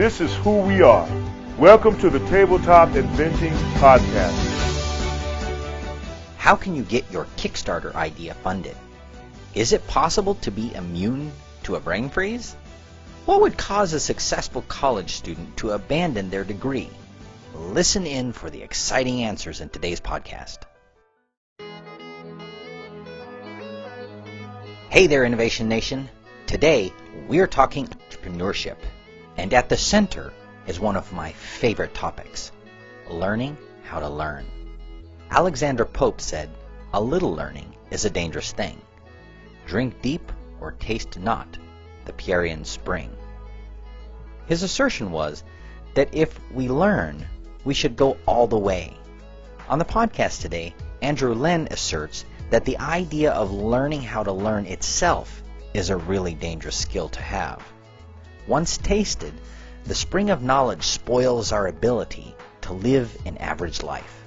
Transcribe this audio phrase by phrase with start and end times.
[0.00, 1.06] This is who we are.
[1.58, 4.32] Welcome to the Tabletop Inventing Podcast.
[6.38, 8.74] How can you get your Kickstarter idea funded?
[9.54, 11.30] Is it possible to be immune
[11.64, 12.56] to a brain freeze?
[13.26, 16.88] What would cause a successful college student to abandon their degree?
[17.54, 20.60] Listen in for the exciting answers in today's podcast.
[24.88, 26.08] Hey there, Innovation Nation.
[26.46, 26.90] Today,
[27.28, 28.78] we're talking entrepreneurship.
[29.36, 30.32] And at the center
[30.66, 32.52] is one of my favorite topics
[33.08, 34.46] learning how to learn.
[35.30, 36.50] Alexander Pope said,
[36.92, 38.80] A little learning is a dangerous thing.
[39.66, 41.58] Drink deep or taste not
[42.04, 43.10] the Pierian spring.
[44.46, 45.44] His assertion was
[45.94, 47.26] that if we learn,
[47.64, 48.96] we should go all the way.
[49.68, 54.66] On the podcast today, Andrew Len asserts that the idea of learning how to learn
[54.66, 57.62] itself is a really dangerous skill to have.
[58.46, 59.34] Once tasted,
[59.84, 64.24] the spring of knowledge spoils our ability to live an average life.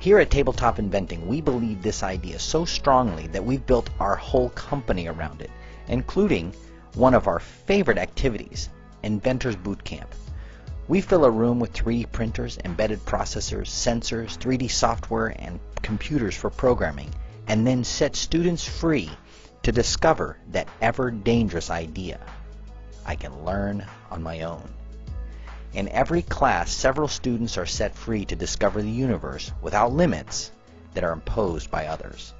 [0.00, 4.50] Here at Tabletop Inventing, we believe this idea so strongly that we've built our whole
[4.50, 5.50] company around it,
[5.88, 6.52] including
[6.94, 8.68] one of our favorite activities,
[9.02, 10.14] Inventors Boot Camp.
[10.86, 16.48] We fill a room with 3D printers, embedded processors, sensors, 3D software, and computers for
[16.48, 17.10] programming,
[17.46, 19.10] and then set students free
[19.64, 22.20] to discover that ever dangerous idea.
[23.08, 24.68] I can learn on my own.
[25.72, 30.52] In every class, several students are set free to discover the universe without limits
[30.92, 32.34] that are imposed by others.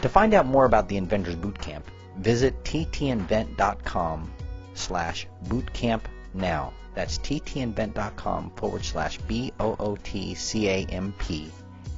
[0.00, 1.82] To find out more about the Inventors Bootcamp,
[2.16, 4.32] visit ttinvent.com
[4.72, 6.00] slash bootcamp
[6.32, 6.72] now.
[6.94, 11.50] That's ttinvent.com forward slash B O O T C A M P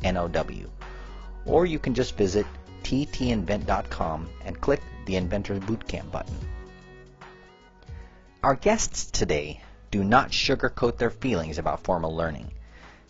[0.02, 0.68] N O W.
[1.46, 2.44] Or you can just visit
[2.82, 6.36] ttinvent.com and click the Inventors Bootcamp button.
[8.42, 9.60] Our guests today
[9.92, 12.50] do not sugarcoat their feelings about formal learning.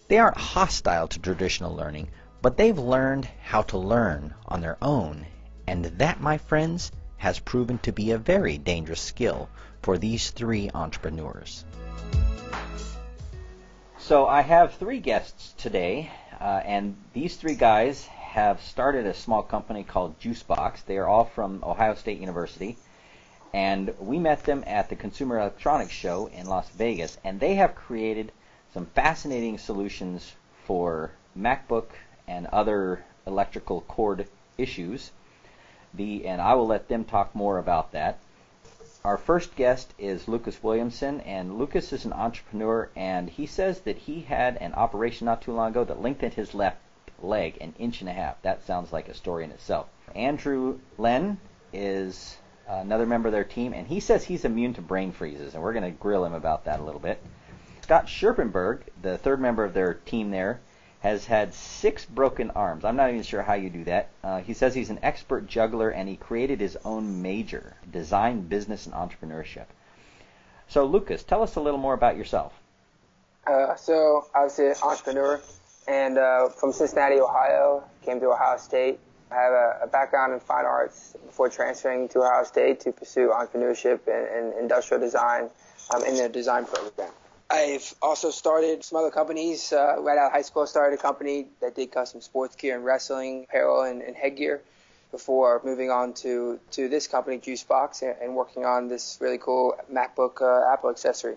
[0.09, 2.10] They aren't hostile to traditional learning,
[2.43, 5.25] but they've learned how to learn on their own,
[5.66, 9.48] and that, my friends, has proven to be a very dangerous skill
[9.81, 11.65] for these three entrepreneurs.
[13.97, 16.10] So I have three guests today,
[16.42, 20.84] uh, and these three guys have started a small company called JuiceBoxx.
[20.84, 22.76] They are all from Ohio State University,
[23.55, 27.75] and we met them at the Consumer Electronics Show in Las Vegas, and they have
[27.75, 28.33] created
[28.73, 31.89] some fascinating solutions for MacBook
[32.27, 34.27] and other electrical cord
[34.57, 35.11] issues.
[35.93, 38.19] The and I will let them talk more about that.
[39.05, 43.99] Our first guest is Lucas Williamson, and Lucas is an entrepreneur, and he says that
[43.99, 46.79] he had an operation not too long ago that lengthened his left
[47.21, 48.41] leg an inch and a half.
[48.43, 49.89] That sounds like a story in itself.
[50.15, 51.39] Andrew Len
[51.73, 52.37] is
[52.81, 55.72] another member of their team, and he says he's immune to brain freezes, and we're
[55.72, 57.22] going to grill him about that a little bit.
[57.83, 60.60] Scott Scherpenberg, the third member of their team there,
[61.00, 62.84] has had six broken arms.
[62.84, 64.09] I'm not even sure how you do that.
[64.22, 68.87] Uh, he says he's an expert juggler and he created his own major, design, business,
[68.87, 69.66] and entrepreneurship.
[70.69, 72.53] So, Lucas, tell us a little more about yourself.
[73.44, 75.41] Uh, so, I was an entrepreneur
[75.89, 79.00] and uh, from Cincinnati, Ohio, came to Ohio State.
[79.32, 83.31] I have a, a, background in fine arts before transferring to Ohio State to pursue
[83.31, 85.48] entrepreneurship and, and industrial design
[85.94, 87.10] um, in the design program.
[87.50, 89.72] I've also started some other companies.
[89.72, 92.76] Uh, right out of high school, I started a company that did custom sports gear
[92.76, 94.62] and wrestling apparel and, and headgear
[95.10, 99.77] before moving on to, to this company, JuiceBoxx, and, and working on this really cool
[99.92, 101.36] MacBook uh, Apple accessory.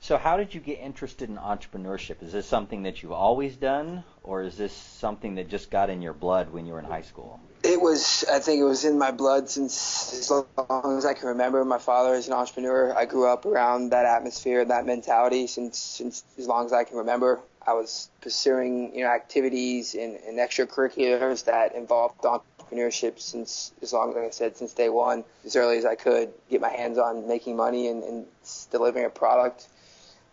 [0.00, 2.22] So, how did you get interested in entrepreneurship?
[2.22, 6.00] Is this something that you've always done, or is this something that just got in
[6.00, 7.40] your blood when you were in high school?
[7.64, 11.28] It was, I think it was in my blood since as long as I can
[11.28, 11.64] remember.
[11.64, 12.96] My father is an entrepreneur.
[12.96, 16.84] I grew up around that atmosphere, and that mentality since, since as long as I
[16.84, 17.40] can remember.
[17.66, 24.10] I was pursuing, you know, activities and, and extracurriculars that involved entrepreneurship since, as long
[24.10, 27.26] as I said, since day one, as early as I could, get my hands on
[27.26, 28.26] making money and, and
[28.70, 29.66] delivering a product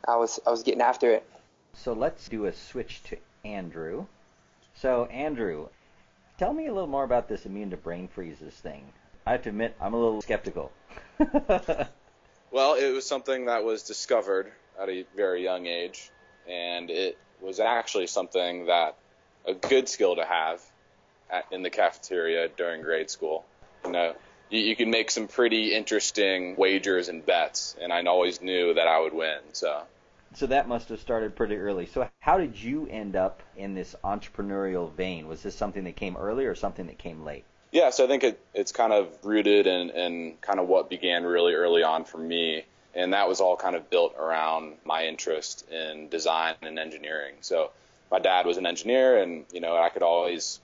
[0.08, 1.26] I was I was getting after it.
[1.74, 4.06] So let's do a switch to Andrew.
[4.76, 5.70] So Andrew,
[6.38, 8.86] tell me a little more about this immune to brain freezes thing.
[9.26, 10.72] I have to admit, I'm a little skeptical.
[12.54, 16.12] Well, it was something that was discovered at a very young age,
[16.48, 18.96] and it was actually something that
[19.48, 20.62] a good skill to have
[21.32, 23.44] at, in the cafeteria during grade school.
[23.84, 24.16] You know,
[24.52, 28.88] you, you can make some pretty interesting wagers and bets, and I always knew that
[28.88, 29.40] I would win.
[29.54, 29.82] So
[30.36, 31.86] So that must have started pretty early.
[31.86, 35.28] So how did you end up in this entrepreneurial vein?
[35.28, 37.46] Was this something that came early or something that came late?
[37.72, 41.24] Yeah, so I think it, it's kind of rooted in, in kind of what began
[41.24, 42.66] really early on for me.
[42.96, 47.36] And that was all kind of built around my interest in design and engineering.
[47.42, 47.72] So
[48.12, 50.60] my dad was an engineer and, you know, I could always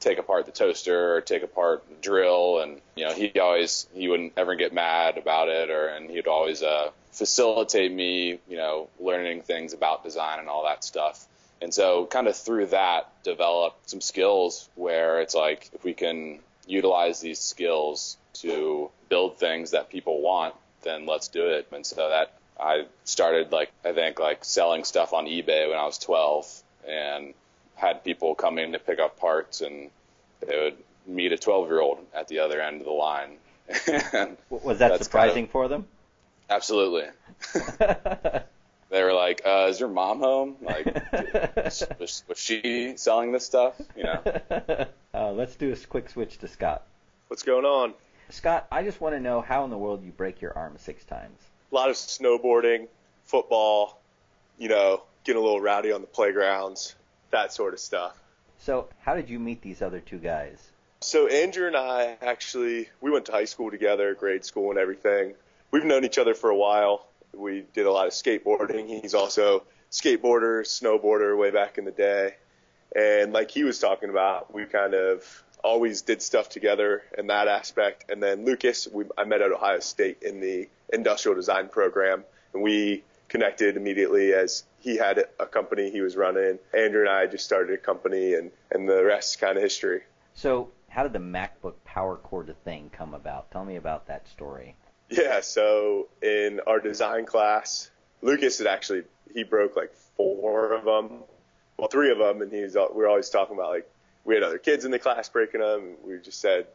[0.00, 4.08] take apart the toaster or take apart the drill and, you know, he always, he
[4.08, 8.88] wouldn't ever get mad about it or, and he'd always, uh, facilitate me, you know,
[8.98, 11.26] learning things about design and all that stuff.
[11.62, 16.40] And so kind of through that developed some skills where it's like if we can
[16.66, 21.68] utilize these skills to build things that people want, then let's do it.
[21.72, 25.86] And so that I started like I think like selling stuff on eBay when I
[25.86, 27.34] was 12 and
[27.76, 29.90] had people come in to pick up parts and
[30.40, 30.76] they would
[31.06, 33.36] meet a 12 year old at the other end of the line.
[34.12, 35.86] and Was that surprising kind for them?
[36.48, 37.04] Absolutely.
[38.90, 40.56] they were like, uh, "Is your mom home?
[40.60, 40.86] Like,
[41.56, 43.80] was, was, was she selling this stuff?
[43.96, 44.22] You know?"
[45.14, 46.82] uh, let's do a quick switch to Scott.
[47.28, 47.94] What's going on?
[48.30, 51.04] Scott, I just want to know how in the world you break your arm six
[51.04, 51.38] times.
[51.72, 52.88] A lot of snowboarding,
[53.24, 54.00] football,
[54.58, 56.94] you know, getting a little rowdy on the playgrounds,
[57.30, 58.18] that sort of stuff.
[58.58, 60.70] So, how did you meet these other two guys?
[61.04, 65.34] So Andrew and I actually we went to high school together, grade school and everything.
[65.74, 67.08] We've known each other for a while.
[67.36, 68.86] We did a lot of skateboarding.
[69.02, 72.36] He's also skateboarder, snowboarder way back in the day.
[72.94, 77.48] And like he was talking about, we kind of always did stuff together in that
[77.48, 78.08] aspect.
[78.08, 82.22] And then Lucas, we, I met at Ohio State in the industrial design program,
[82.52, 86.60] and we connected immediately as he had a company he was running.
[86.72, 90.02] Andrew and I just started a company, and and the rest is kind of history.
[90.34, 93.50] So, how did the MacBook Power Cord thing come about?
[93.50, 94.76] Tell me about that story.
[95.16, 97.90] Yeah, so in our design class,
[98.20, 101.20] Lucas had actually he broke like four of them,
[101.76, 103.90] well three of them, and he he's we were always talking about like
[104.24, 105.94] we had other kids in the class breaking them.
[106.04, 106.66] We just said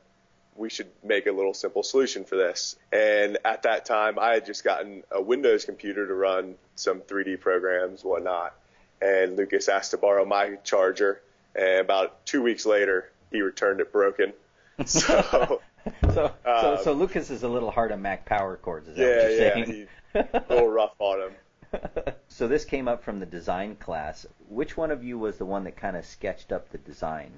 [0.56, 2.76] we should make a little simple solution for this.
[2.92, 7.40] And at that time, I had just gotten a Windows computer to run some 3D
[7.40, 8.54] programs, whatnot.
[9.02, 11.22] And Lucas asked to borrow my charger,
[11.56, 14.34] and about two weeks later, he returned it broken.
[14.86, 15.62] So
[16.14, 18.88] so, so, Um, so Lucas is a little hard on Mac Power Cords.
[18.88, 19.88] Is that yeah, what you're yeah, saying?
[20.14, 21.34] he, a little rough on him.
[22.28, 24.26] so this came up from the design class.
[24.48, 27.32] Which one of you was the one that kind of sketched up the design?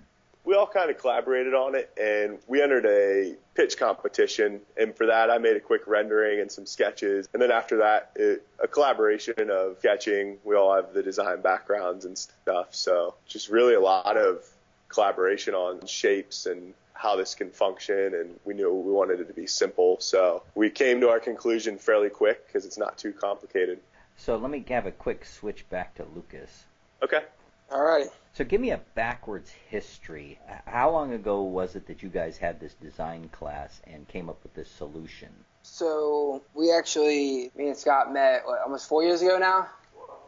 [0.43, 5.07] we all kind of collaborated on it and we entered a pitch competition and for
[5.07, 8.67] that I made a quick rendering and some sketches and then after that it, a
[8.67, 13.81] collaboration of sketching we all have the design backgrounds and stuff so just really a
[13.81, 14.43] lot of
[14.89, 19.33] collaboration on shapes and how this can function and we knew we wanted it to
[19.33, 23.79] be simple so we came to our conclusion fairly quick because it's not too complicated
[24.17, 26.65] So let me have a quick switch back to Lucas.
[27.01, 27.23] okay
[27.71, 28.07] All right.
[28.33, 30.39] So give me a backwards history.
[30.65, 34.41] How long ago was it that you guys had this design class and came up
[34.43, 35.29] with this solution?
[35.63, 39.67] So we actually, me and Scott met what, almost four years ago now.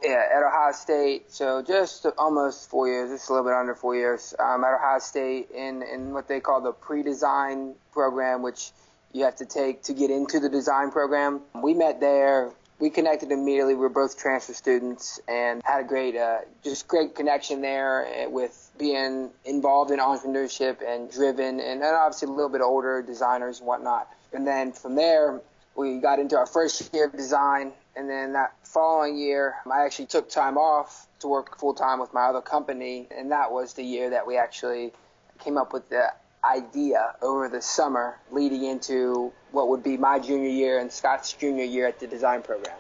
[0.02, 1.32] Yeah, at Ohio State.
[1.32, 4.34] So just almost four years, just a little bit under four years.
[4.40, 8.72] Um, at Ohio State in in what they call the pre-design program, which
[9.14, 11.42] you have to take to get into the design program.
[11.54, 12.52] We met there.
[12.80, 13.76] We connected immediately.
[13.76, 18.30] We were both transfer students and had a great, uh, just great connection there uh,
[18.30, 23.60] with being involved in entrepreneurship and driven, and then obviously a little bit older designers
[23.60, 24.10] and whatnot.
[24.34, 25.40] And then from there,
[25.76, 30.08] we got into our first year of design, and then that following year, I actually
[30.08, 33.84] took time off to work full time with my other company, and that was the
[33.84, 34.94] year that we actually
[35.40, 36.12] came up with the
[36.44, 41.64] idea over the summer leading into what would be my junior year and Scott's junior
[41.64, 42.76] year at the design program.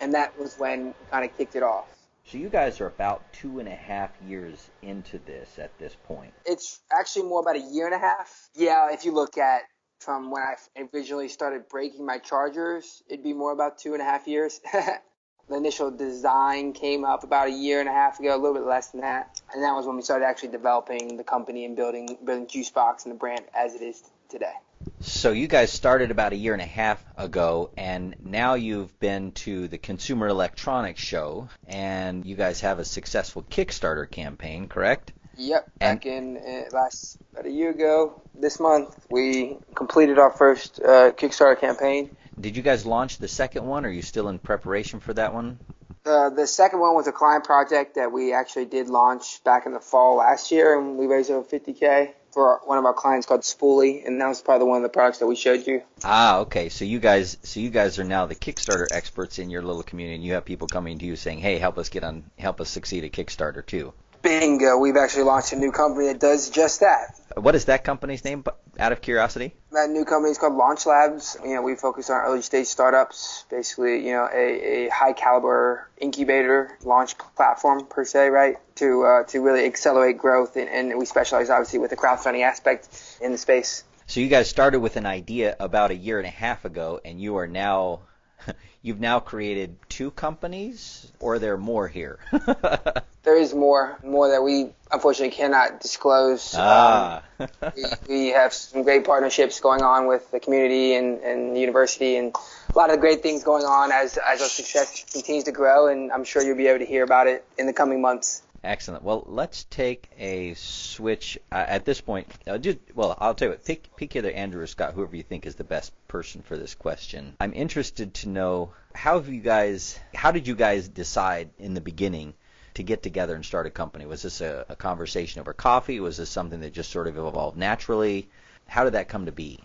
[0.00, 1.86] And that was when kind of kicked it off.
[2.24, 6.34] So you guys are about two and a half years into this at this point.
[6.44, 8.50] It's actually more about a year and a half.
[8.54, 9.62] Yeah, if you look at
[9.98, 10.56] from when I
[10.92, 14.60] originally started breaking my chargers, it'd be more about two and a half years.
[14.72, 18.66] the initial design came up about a year and a half ago, a little bit
[18.66, 22.18] less than that, and that was when we started actually developing the company and building
[22.24, 24.52] building JuiceBoxx and the brand as it is today.
[25.00, 29.32] So you guys started about a year and a half ago, and now you've been
[29.32, 35.12] to the Consumer Electronics Show, and you guys have a successful Kickstarter campaign, correct?
[35.38, 40.30] Yep, And- back in uh, last about a year ago this month, we completed our
[40.30, 42.10] first uh, Kickstarter campaign.
[42.38, 43.84] Did you guys launch the second one?
[43.84, 45.58] Or are you still in preparation for that one?
[46.04, 49.72] Uh, the second one was a client project that we actually did launch back in
[49.72, 53.42] the fall last year, and we raised over 50k for one of our clients called
[53.42, 55.82] Spoolie, and that was probably one of the products that we showed you.
[56.04, 56.68] Ah, okay.
[56.68, 60.16] So you guys, so you guys are now the Kickstarter experts in your little community,
[60.16, 62.70] and you have people coming to you saying, "Hey, help us get on, help us
[62.70, 63.92] succeed at Kickstarter too."
[64.22, 64.78] Bingo!
[64.78, 67.18] We've actually launched a new company that does just that.
[67.36, 68.44] What is that company's name?
[68.78, 69.54] Out of curiosity.
[69.72, 71.36] That new company is called Launch Labs.
[71.42, 75.88] You know, we focus on early stage startups, basically, you know, a, a high caliber
[75.98, 78.56] incubator launch platform per se, right?
[78.76, 82.88] To uh, to really accelerate growth, and, and we specialize obviously with the crowdfunding aspect
[83.20, 83.84] in the space.
[84.06, 87.20] So you guys started with an idea about a year and a half ago, and
[87.20, 88.00] you are now
[88.82, 92.18] you've now created two companies, or are there more here?
[93.22, 96.54] there is more, more that we unfortunately cannot disclose.
[96.56, 97.22] Ah.
[97.38, 101.60] Um, we, we, have some great partnerships going on with the community and, and the
[101.60, 102.34] university, and
[102.72, 105.88] a lot of great things going on as as our success continues to grow.
[105.88, 108.42] And I'm sure you'll be able to hear about it in the coming months.
[108.64, 109.04] Excellent.
[109.04, 112.26] Well, let's take a switch uh, at this point.
[112.46, 113.64] Uh, just, well, I'll tell you what.
[113.64, 116.74] Pick, pick either Andrew or Scott, whoever you think is the best person for this
[116.74, 117.36] question.
[117.40, 121.80] I'm interested to know how have you guys, how did you guys decide in the
[121.80, 122.34] beginning
[122.74, 124.06] to get together and start a company?
[124.06, 126.00] Was this a, a conversation over coffee?
[126.00, 128.28] Was this something that just sort of evolved naturally?
[128.66, 129.60] How did that come to be?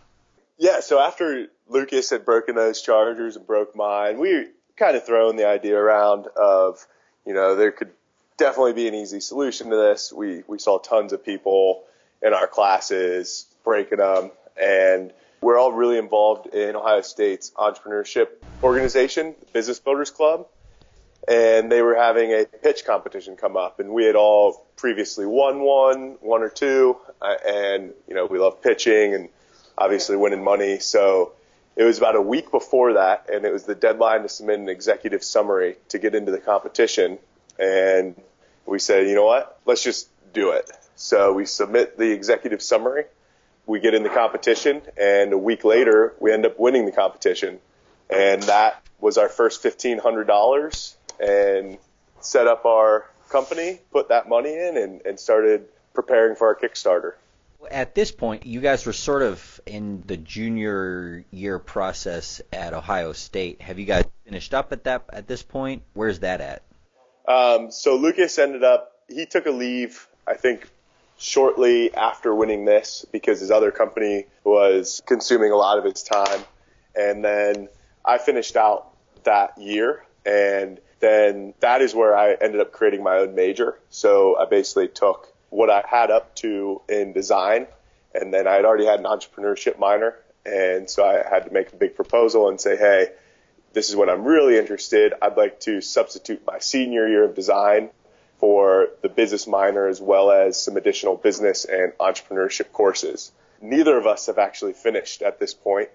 [0.58, 0.82] Yeah.
[0.82, 5.48] So after Lucas had broken those chargers and broke mine, we kind of thrown the
[5.48, 6.86] idea around of,
[7.26, 7.92] you know, there could
[8.38, 10.12] definitely be an easy solution to this.
[10.12, 11.84] We we saw tons of people
[12.22, 18.28] in our classes breaking them, and we're all really involved in Ohio State's entrepreneurship
[18.62, 20.48] organization, Business Builders Club,
[21.28, 25.60] and they were having a pitch competition come up, and we had all previously won
[25.62, 29.30] one, one or two, uh, and you know we love pitching and
[29.78, 31.34] obviously winning money, so.
[31.76, 34.70] It was about a week before that, and it was the deadline to submit an
[34.70, 37.18] executive summary to get into the competition
[37.60, 38.16] and
[38.66, 40.70] we said, you know what, let's just do it.
[40.96, 43.06] So we submit the executive summary,
[43.66, 47.60] we get in the competition, and a week later we end up winning the competition,
[48.10, 51.78] and that was our first fifteen hundred dollars, and
[52.22, 57.14] set up our company, put that money in, and, and started preparing for our Kickstarter.
[57.72, 63.14] At this point, you guys were sort of in the junior year process at Ohio
[63.14, 63.62] State.
[63.62, 65.84] Have you guys finished up at that at this point?
[65.94, 66.64] Where's that at?
[67.28, 70.70] Um, so Lucas ended up, he took a leave, I think,
[71.18, 76.42] shortly after winning this because his other company was consuming a lot of his time.
[76.96, 77.70] And then
[78.04, 78.90] I finished out
[79.24, 83.78] that year and then that is where I ended up creating my own major.
[83.90, 87.68] So I basically took what I had up to in design
[88.14, 90.16] and then I had already had an entrepreneurship minor.
[90.46, 93.10] And so I had to make a big proposal and say, hey,
[93.74, 95.14] this is what I'm really interested.
[95.22, 97.90] I'd like to substitute my senior year of design
[98.38, 103.32] for the business minor as well as some additional business and entrepreneurship courses.
[103.62, 105.90] Neither of us have actually finished at this point.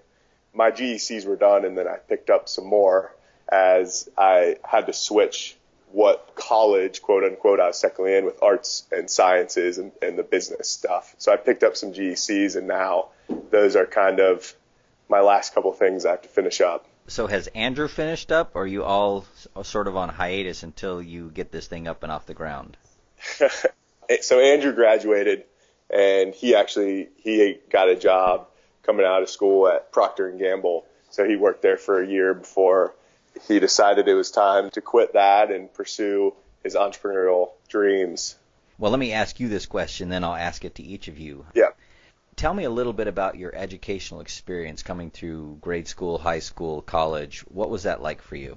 [0.55, 3.15] My GECs were done and then I picked up some more
[3.49, 5.57] as I had to switch
[5.93, 10.23] what college, quote unquote, I was secondly in with arts and sciences and, and the
[10.23, 11.15] business stuff.
[11.19, 13.09] So I picked up some GECs and now
[13.51, 14.55] those are kind of
[15.09, 16.87] my last couple things I have to finish up.
[17.09, 19.25] So has Andrew finished up, or are you all
[19.63, 22.77] sort of on hiatus until you get this thing up and off the ground?
[24.21, 25.45] so Andrew graduated,
[25.89, 28.47] and he actually he got a job
[28.83, 30.85] coming out of school at Procter and Gamble.
[31.11, 32.95] So he worked there for a year before
[33.47, 38.37] he decided it was time to quit that and pursue his entrepreneurial dreams.
[38.77, 41.47] Well, let me ask you this question, then I'll ask it to each of you.
[41.55, 41.71] Yeah
[42.39, 46.81] tell me a little bit about your educational experience coming through grade school, high school,
[46.81, 47.41] college.
[47.49, 48.57] What was that like for you?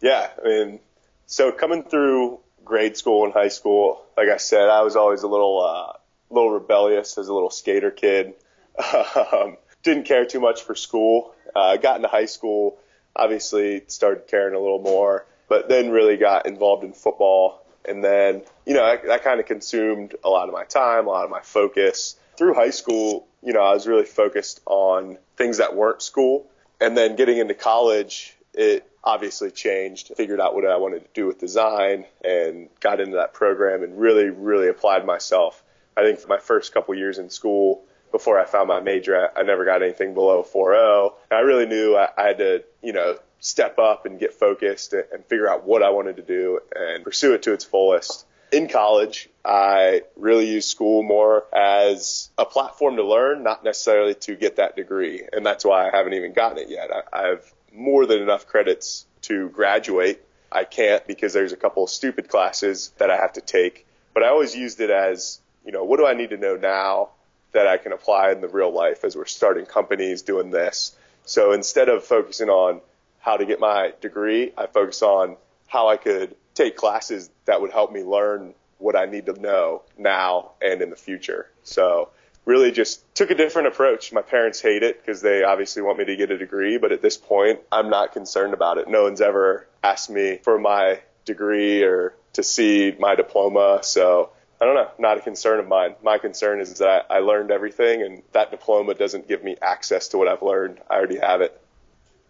[0.00, 0.80] Yeah, I mean,
[1.26, 5.28] so coming through grade school and high school, like I said, I was always a
[5.28, 5.92] little, uh,
[6.30, 8.34] little rebellious as a little skater kid.
[9.32, 11.34] Um, didn't care too much for school.
[11.54, 12.78] Uh, got into high school,
[13.14, 17.64] obviously started caring a little more, but then really got involved in football.
[17.88, 21.10] And then, you know, that, that kind of consumed a lot of my time, a
[21.10, 25.58] lot of my focus through high school, you know, I was really focused on things
[25.58, 26.46] that weren't school.
[26.80, 30.12] And then getting into college, it obviously changed.
[30.16, 33.98] Figured out what I wanted to do with design and got into that program and
[33.98, 35.62] really, really applied myself.
[35.96, 39.42] I think for my first couple years in school, before I found my major, I
[39.42, 41.12] never got anything below 4.0.
[41.30, 45.04] I really knew I, I had to, you know, step up and get focused and,
[45.12, 48.26] and figure out what I wanted to do and pursue it to its fullest.
[48.52, 54.36] In college, I really use school more as a platform to learn, not necessarily to
[54.36, 55.26] get that degree.
[55.32, 56.90] And that's why I haven't even gotten it yet.
[56.92, 60.22] I, I have more than enough credits to graduate.
[60.50, 63.86] I can't because there's a couple of stupid classes that I have to take.
[64.14, 67.10] But I always used it as, you know, what do I need to know now
[67.52, 70.96] that I can apply in the real life as we're starting companies doing this?
[71.24, 72.80] So instead of focusing on
[73.18, 75.36] how to get my degree, I focus on
[75.66, 79.82] how I could take classes that would help me learn what I need to know
[79.96, 81.48] now and in the future.
[81.62, 82.10] So
[82.44, 84.12] really just took a different approach.
[84.12, 87.02] My parents hate it because they obviously want me to get a degree, but at
[87.02, 88.88] this point, I'm not concerned about it.
[88.88, 93.80] No one's ever asked me for my degree or to see my diploma.
[93.82, 95.96] So I don't know, not a concern of mine.
[96.02, 100.18] My concern is that I learned everything and that diploma doesn't give me access to
[100.18, 100.80] what I've learned.
[100.88, 101.60] I already have it.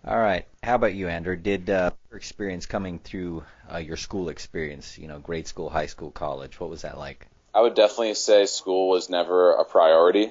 [0.06, 0.46] All right.
[0.62, 1.36] How about you, Andrew?
[1.36, 5.86] Did uh, your experience coming through uh, your school experience, you know, grade school, high
[5.86, 7.26] school, college, what was that like?
[7.54, 10.30] I would definitely say school was never a priority.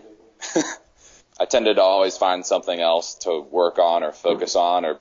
[1.40, 5.00] I tended to always find something else to work on or focus on or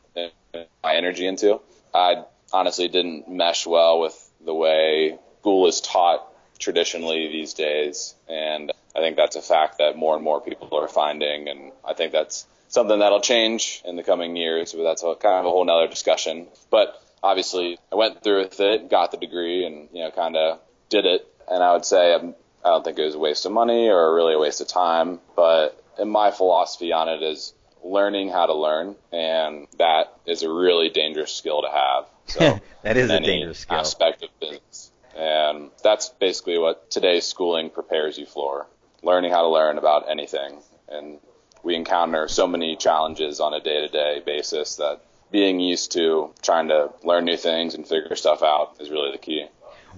[0.83, 1.61] my energy into.
[1.93, 6.27] I honestly didn't mesh well with the way school is taught
[6.59, 10.89] traditionally these days, and I think that's a fact that more and more people are
[10.89, 15.15] finding, and I think that's something that'll change in the coming years, but that's a,
[15.15, 16.47] kind of a whole nother discussion.
[16.71, 20.61] But obviously, I went through with it, got the degree, and you know, kind of
[20.91, 21.27] did it.
[21.51, 24.15] And I would say I'm, I don't think it was a waste of money or
[24.15, 28.55] really a waste of time, but in my philosophy on it is learning how to
[28.55, 32.07] learn, and that is a really dangerous skill to have.
[32.27, 33.79] So that is a dangerous skill.
[33.79, 38.67] Aspect of business, and that's basically what today's schooling prepares you for:
[39.03, 40.63] learning how to learn about anything.
[40.89, 41.19] And
[41.63, 46.93] we encounter so many challenges on a day-to-day basis that being used to trying to
[47.03, 49.47] learn new things and figure stuff out is really the key.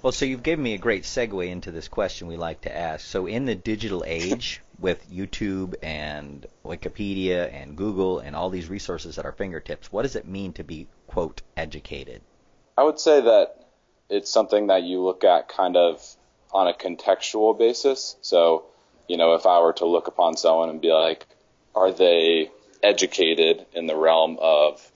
[0.02, 3.04] Well, so you've given me a great segue into this question we like to ask.
[3.04, 9.18] So, in the digital age, with YouTube and Wikipedia and Google and all these resources
[9.18, 12.21] at our fingertips, what does it mean to be, quote, educated?
[12.76, 13.67] I would say that
[14.10, 16.04] it's something that you look at kind of
[16.52, 18.17] on a contextual basis.
[18.21, 18.67] So,
[19.08, 21.26] you know, if I were to look upon someone and be like,
[21.75, 22.50] are they
[22.82, 24.93] educated in the realm of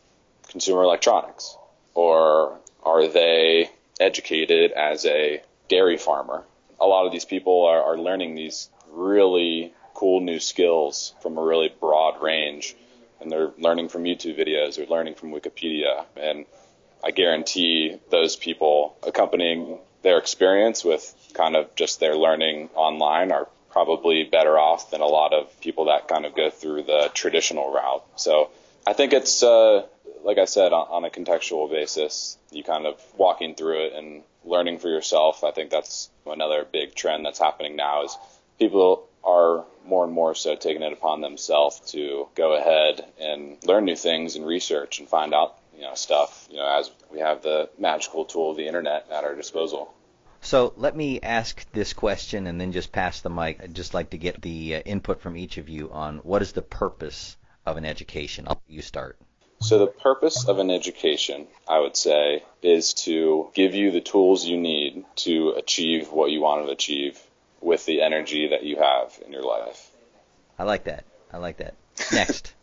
[0.50, 1.56] consumer electronics?
[1.94, 6.44] Or are they educated as a dairy farmer?
[6.78, 11.42] A lot of these people are, are learning these really cool new skills from a
[11.42, 12.74] really broad range.
[13.20, 16.04] And they're learning from YouTube videos, they're learning from Wikipedia.
[16.16, 16.46] And
[17.04, 23.46] I guarantee those people accompanying their experience with kind of just their learning online are
[23.70, 27.72] probably better off than a lot of people that kind of go through the traditional
[27.72, 28.04] route.
[28.16, 28.50] So
[28.86, 29.86] I think it's, uh,
[30.24, 34.78] like I said, on, a contextual basis, you kind of walking through it and learning
[34.78, 35.44] for yourself.
[35.44, 38.16] I think that's another big trend that's happening now is
[38.59, 43.85] people are more and more so taking it upon themselves to go ahead and learn
[43.85, 47.42] new things and research and find out, you know, stuff, you know, as we have
[47.42, 49.92] the magical tool of the internet at our disposal.
[50.42, 53.62] So let me ask this question and then just pass the mic.
[53.62, 56.52] I'd just like to get the uh, input from each of you on what is
[56.52, 58.46] the purpose of an education.
[58.48, 59.18] I'll you start.
[59.62, 64.44] So the purpose of an education, I would say, is to give you the tools
[64.44, 67.20] you need to achieve what you want to achieve
[67.60, 69.90] with the energy that you have in your life.
[70.58, 71.04] I like that.
[71.32, 71.74] I like that.
[72.12, 72.54] Next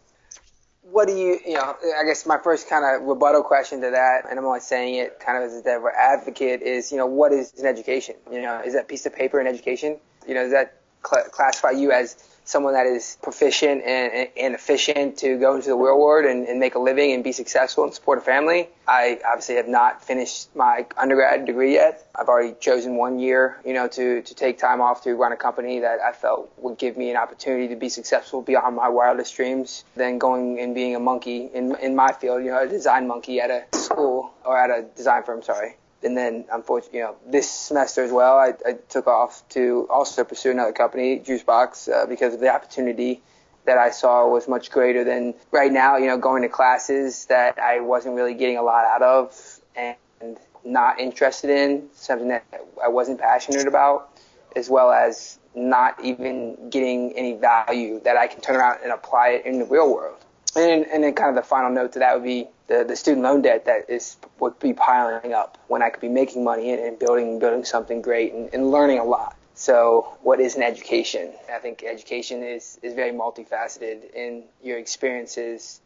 [0.91, 4.21] what do you, you know, I guess my first kind of rebuttal question to that,
[4.29, 7.33] and I'm only saying it kind of as a devil advocate, is, you know, what
[7.33, 8.15] is an education?
[8.31, 9.97] You know, is that piece of paper an education?
[10.27, 12.15] You know, does that cl- classify you as
[12.47, 16.57] someone that is proficient and, and efficient to go into the real world and, and,
[16.60, 18.69] make a living and be successful and support a family.
[18.88, 22.07] I obviously have not finished my undergrad degree yet.
[22.15, 25.36] I've already chosen one year, you know, to, to take time off to run a
[25.36, 29.36] company that I felt would give me an opportunity to be successful beyond my wildest
[29.36, 33.07] dreams than going and being a monkey in, in my field, you know, a design
[33.07, 35.75] monkey at a school or at a design firm, sorry
[36.08, 40.24] and then unfortunately, you know, this semester as well, I, I took off to also
[40.24, 43.22] pursue another company, JuiceBoxx, uh, because of the opportunity
[43.65, 45.98] that I saw was much greater than right now.
[45.98, 50.38] You know, going to classes that I wasn't really getting a lot out of and
[50.63, 52.46] not interested in, something that
[52.82, 54.17] I wasn't passionate about,
[54.56, 59.30] as well as not even getting any value that I can turn around and apply
[59.30, 60.24] it in the real world.
[60.56, 63.23] And, and then kind of the final note to that would be the, the student
[63.23, 66.82] loan debt that is would be piling up when I could be making money and,
[66.82, 69.36] and building building something great and, and learning a lot.
[69.58, 71.32] So, what is an education?
[71.51, 75.82] I think education is, is very multifaceted in your experiences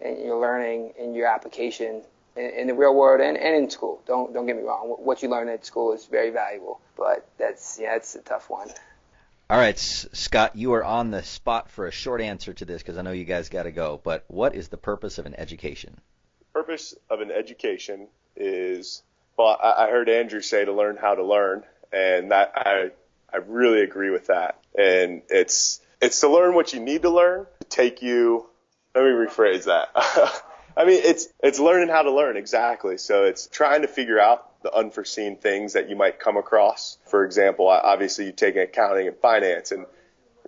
[0.00, 2.02] and your learning and your application
[2.34, 4.02] in, in the real world and, and in school.
[4.06, 4.96] Don't don't get me wrong.
[4.98, 8.68] What you learn at school is very valuable, but that's yeah, it's a tough one.
[9.48, 12.96] All right, Scott, you are on the spot for a short answer to this because
[12.96, 14.00] I know you guys got to go.
[14.02, 16.00] But what is the purpose of an education?
[16.52, 19.02] Purpose of an education is
[19.36, 22.90] well, I, I heard Andrew say to learn how to learn, and that I
[23.32, 24.58] I really agree with that.
[24.78, 28.46] And it's it's to learn what you need to learn to take you.
[28.94, 29.88] Let me rephrase that.
[30.76, 32.98] I mean, it's it's learning how to learn exactly.
[32.98, 36.98] So it's trying to figure out the unforeseen things that you might come across.
[37.06, 39.86] For example, obviously you take accounting and finance, and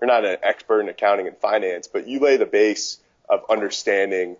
[0.00, 4.36] you're not an expert in accounting and finance, but you lay the base of understanding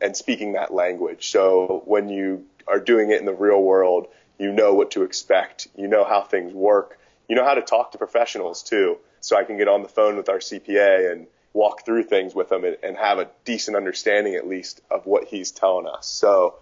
[0.00, 1.30] and speaking that language.
[1.30, 4.08] So when you are doing it in the real world,
[4.38, 5.68] you know what to expect.
[5.76, 6.98] You know how things work.
[7.28, 8.98] You know how to talk to professionals too.
[9.20, 12.52] So I can get on the phone with our CPA and walk through things with
[12.52, 16.06] him and, and have a decent understanding at least of what he's telling us.
[16.06, 16.56] So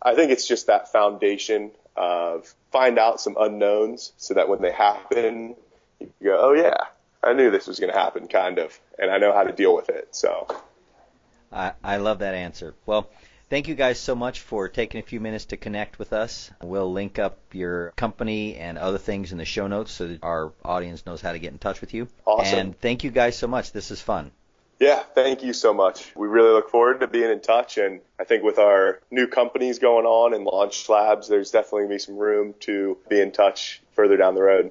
[0.00, 4.72] I think it's just that foundation of find out some unknowns so that when they
[4.72, 5.56] happen,
[5.98, 6.76] you go, oh yeah,
[7.22, 9.74] I knew this was going to happen, kind of, and I know how to deal
[9.74, 10.08] with it.
[10.12, 10.46] So.
[11.52, 12.74] I, I love that answer.
[12.86, 13.10] Well,
[13.48, 16.50] thank you guys so much for taking a few minutes to connect with us.
[16.62, 20.52] We'll link up your company and other things in the show notes so that our
[20.64, 22.08] audience knows how to get in touch with you.
[22.24, 22.58] Awesome.
[22.58, 23.72] And thank you guys so much.
[23.72, 24.30] This is fun.
[24.78, 26.16] Yeah, thank you so much.
[26.16, 27.76] We really look forward to being in touch.
[27.76, 31.90] And I think with our new companies going on and Launch Labs, there's definitely going
[31.90, 34.70] to be some room to be in touch further down the road.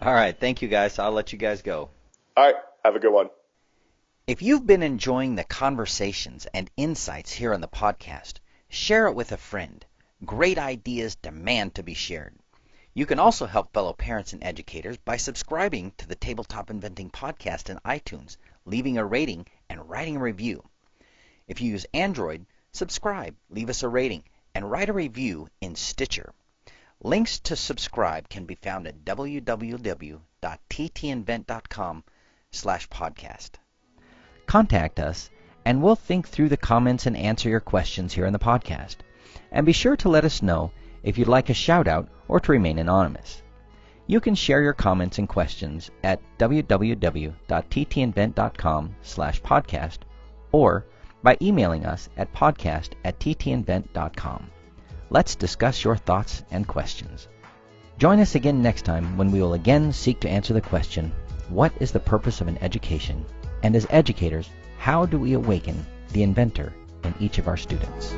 [0.00, 0.38] All right.
[0.38, 0.98] Thank you, guys.
[0.98, 1.90] I'll let you guys go.
[2.34, 2.54] All right.
[2.82, 3.28] Have a good one.
[4.26, 8.34] If you've been enjoying the conversations and insights here on the podcast,
[8.68, 9.84] share it with a friend.
[10.24, 12.36] Great ideas demand to be shared.
[12.94, 17.68] You can also help fellow parents and educators by subscribing to the Tabletop Inventing Podcast
[17.68, 20.62] in iTunes leaving a rating, and writing a review.
[21.48, 24.22] If you use Android, subscribe, leave us a rating,
[24.54, 26.32] and write a review in Stitcher.
[27.02, 32.04] Links to subscribe can be found at www.ttinvent.com
[32.52, 33.50] slash podcast.
[34.52, 35.30] Contact us,
[35.64, 38.96] and we'll think through the comments and answer your questions here in the podcast.
[39.50, 42.52] And be sure to let us know if you'd like a shout out or to
[42.52, 43.42] remain anonymous.
[44.06, 49.98] You can share your comments and questions at www.ttinvent.com slash podcast
[50.52, 50.84] or
[51.22, 54.50] by emailing us at podcast at ttinvent.com.
[55.08, 57.26] Let's discuss your thoughts and questions.
[57.96, 61.10] Join us again next time when we will again seek to answer the question,
[61.48, 63.24] what is the purpose of an education?
[63.62, 66.72] And as educators, how do we awaken the inventor
[67.04, 68.14] in each of our students?